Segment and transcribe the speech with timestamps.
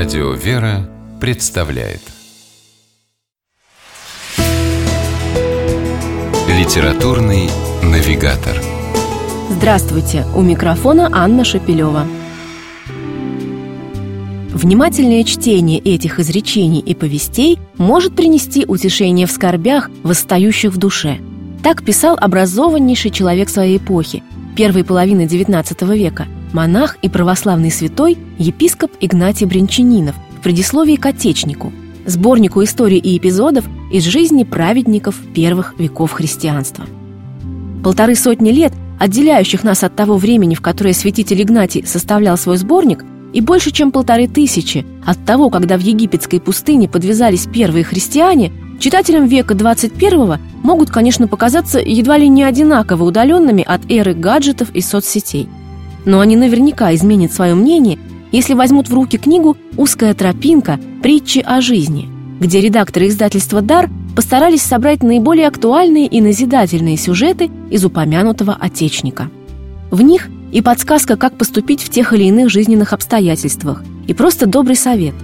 [0.00, 0.88] Радио «Вера»
[1.20, 2.00] представляет
[6.48, 7.50] Литературный
[7.82, 8.56] навигатор
[9.50, 10.24] Здравствуйте!
[10.34, 12.06] У микрофона Анна Шапилева.
[14.54, 21.18] Внимательное чтение этих изречений и повестей может принести утешение в скорбях, восстающих в душе.
[21.62, 24.22] Так писал образованнейший человек своей эпохи,
[24.56, 31.72] первой половины XIX века, монах и православный святой епископ Игнатий Бринчанинов в предисловии к «Отечнику»,
[32.06, 36.86] сборнику историй и эпизодов из жизни праведников первых веков христианства.
[37.82, 43.04] Полторы сотни лет, отделяющих нас от того времени, в которое святитель Игнатий составлял свой сборник,
[43.32, 49.26] и больше чем полторы тысячи от того, когда в египетской пустыне подвязались первые христиане, читателям
[49.26, 55.48] века 21 могут, конечно, показаться едва ли не одинаково удаленными от эры гаджетов и соцсетей.
[56.04, 57.98] Но они наверняка изменят свое мнение,
[58.32, 60.78] если возьмут в руки книгу «Узкая тропинка.
[61.02, 62.08] Притчи о жизни»,
[62.40, 69.30] где редакторы издательства «Дар» постарались собрать наиболее актуальные и назидательные сюжеты из упомянутого «Отечника».
[69.90, 74.76] В них и подсказка, как поступить в тех или иных жизненных обстоятельствах, и просто добрый
[74.76, 75.14] совет.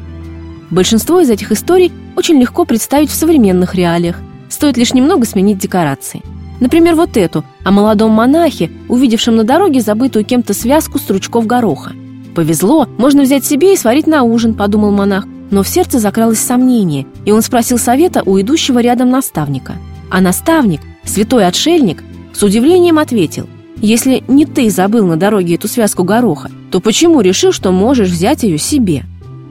[0.70, 4.16] Большинство из этих историй очень легко представить в современных реалиях,
[4.48, 6.22] стоит лишь немного сменить декорации.
[6.60, 11.92] Например, вот эту, о молодом монахе, увидевшем на дороге забытую кем-то связку стручков гороха.
[12.34, 15.26] «Повезло, можно взять себе и сварить на ужин»,— подумал монах.
[15.50, 19.74] Но в сердце закралось сомнение, и он спросил совета у идущего рядом наставника.
[20.10, 23.46] А наставник, святой отшельник, с удивлением ответил,
[23.80, 28.42] «Если не ты забыл на дороге эту связку гороха, то почему решил, что можешь взять
[28.42, 29.04] ее себе?»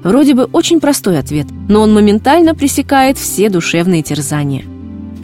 [0.04, 4.64] Вроде бы очень простой ответ, но он моментально пресекает все душевные терзания.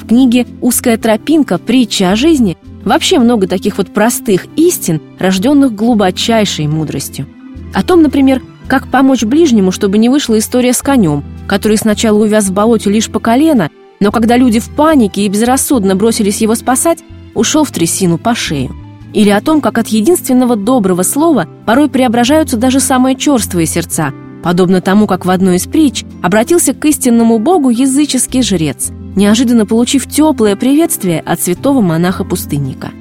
[0.02, 1.60] В книге «Узкая тропинка.
[1.60, 7.28] Притча о жизни» вообще много таких вот простых истин, рожденных глубочайшей мудростью.
[7.76, 12.46] О том, например, как помочь ближнему, чтобы не вышла история с конем, который сначала увяз
[12.46, 13.70] в болоте лишь по колено,
[14.00, 17.04] но когда люди в панике и безрассудно бросились его спасать,
[17.36, 18.76] ушел в трясину по шею.
[19.14, 24.14] Или о том, как от единственного доброго слова порой преображаются даже самые черствые сердца,
[24.44, 30.08] подобно тому, как в одной из притч обратился к истинному Богу языческий жрец, неожиданно получив
[30.08, 32.92] теплое приветствие от святого монаха-пустынника.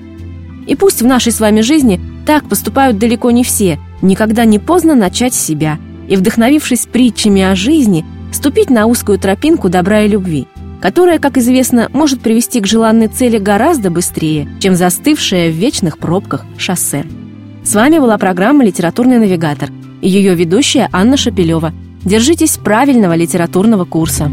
[0.66, 4.94] И пусть в нашей с вами жизни так поступают далеко не все– Никогда не поздно
[4.94, 5.78] начать себя
[6.08, 10.46] и, вдохновившись притчами о жизни, ступить на узкую тропинку добра и любви,
[10.80, 16.46] которая, как известно, может привести к желанной цели гораздо быстрее, чем застывшая в вечных пробках
[16.56, 17.04] шоссе.
[17.62, 21.74] С вами была программа «Литературный навигатор» и ее ведущая Анна Шапилева.
[22.02, 24.32] Держитесь правильного литературного курса.